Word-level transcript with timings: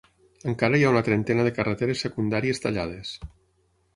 Encara 0.51 0.79
hi 0.79 0.85
ha 0.87 0.93
una 0.93 1.03
trentena 1.09 1.45
de 1.47 1.51
carreteres 1.59 2.03
secundàries 2.05 2.61
tallades. 2.65 3.15